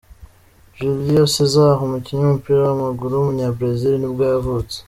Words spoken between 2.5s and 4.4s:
w’amaguru w’umunya-Brazil nibwo